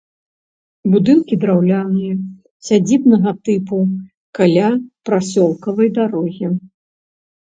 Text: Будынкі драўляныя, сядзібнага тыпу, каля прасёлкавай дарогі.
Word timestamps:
Будынкі 0.93 1.37
драўляныя, 1.43 2.13
сядзібнага 2.69 3.29
тыпу, 3.49 3.77
каля 4.41 4.69
прасёлкавай 5.11 5.89
дарогі. 6.03 6.45